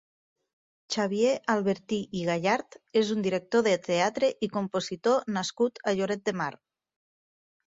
[0.93, 6.37] Xavier Albertí i Gallart és un director de teatre i compositor nascut a Lloret de
[6.43, 6.51] Mar.